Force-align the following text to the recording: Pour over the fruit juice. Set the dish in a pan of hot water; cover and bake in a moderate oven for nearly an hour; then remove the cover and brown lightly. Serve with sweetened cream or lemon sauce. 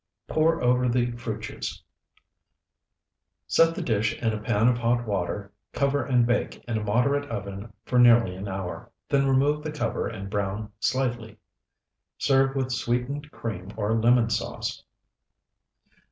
Pour 0.27 0.63
over 0.63 0.89
the 0.89 1.11
fruit 1.11 1.41
juice. 1.41 1.83
Set 3.45 3.75
the 3.75 3.83
dish 3.83 4.19
in 4.19 4.33
a 4.33 4.41
pan 4.41 4.67
of 4.67 4.79
hot 4.79 5.05
water; 5.05 5.51
cover 5.73 6.03
and 6.03 6.25
bake 6.25 6.65
in 6.65 6.79
a 6.79 6.83
moderate 6.83 7.29
oven 7.29 7.71
for 7.85 7.99
nearly 7.99 8.35
an 8.35 8.47
hour; 8.47 8.91
then 9.09 9.27
remove 9.29 9.61
the 9.61 9.71
cover 9.71 10.07
and 10.07 10.27
brown 10.27 10.71
lightly. 10.95 11.37
Serve 12.17 12.55
with 12.55 12.71
sweetened 12.71 13.29
cream 13.29 13.69
or 13.77 13.93
lemon 13.93 14.27
sauce. 14.31 14.81